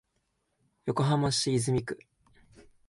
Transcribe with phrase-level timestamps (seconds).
[0.87, 1.99] 横浜市泉区